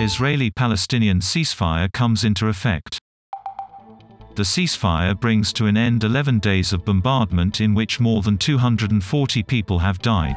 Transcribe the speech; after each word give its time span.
Israeli-Palestinian 0.00 1.18
ceasefire 1.18 1.92
comes 1.92 2.22
into 2.22 2.46
effect. 2.46 3.00
The 4.36 4.44
ceasefire 4.44 5.18
brings 5.18 5.52
to 5.54 5.66
an 5.66 5.76
end 5.76 6.04
11 6.04 6.38
days 6.38 6.72
of 6.72 6.84
bombardment 6.84 7.60
in 7.60 7.74
which 7.74 7.98
more 7.98 8.22
than 8.22 8.38
240 8.38 9.42
people 9.42 9.80
have 9.80 9.98
died. 9.98 10.36